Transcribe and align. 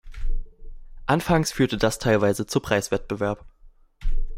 Anfangs 1.05 1.51
führte 1.51 1.77
das 1.77 1.99
teilweise 1.99 2.47
zu 2.47 2.59
Preiswettbewerb. 2.59 3.45